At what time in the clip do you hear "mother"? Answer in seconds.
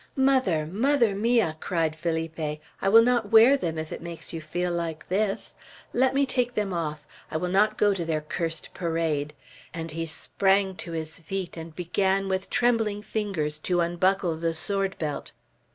0.15-0.65, 0.65-1.13